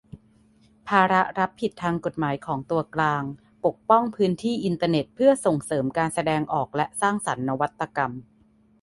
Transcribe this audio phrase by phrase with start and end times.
[0.87, 3.23] ภาระรับผิดทางกฎหมายของตัวกลาง:
[3.65, 8.11] ปกป้องพื้นที่อินเทอร์เน็ตเพื่อส่งเสริมการแสดงออกและสร้างสรรค์นวัตกรรม